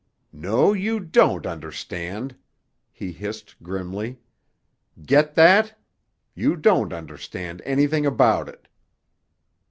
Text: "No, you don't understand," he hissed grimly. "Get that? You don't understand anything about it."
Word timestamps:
"No, 0.33 0.73
you 0.73 0.99
don't 0.99 1.45
understand," 1.45 2.35
he 2.91 3.11
hissed 3.11 3.61
grimly. 3.61 4.17
"Get 5.05 5.35
that? 5.35 5.79
You 6.33 6.55
don't 6.55 6.91
understand 6.91 7.61
anything 7.67 8.07
about 8.07 8.49
it." 8.49 8.67